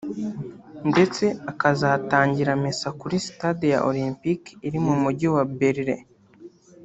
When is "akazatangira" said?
1.51-2.51